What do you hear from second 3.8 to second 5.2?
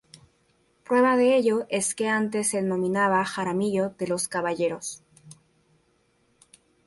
de los Caballeros.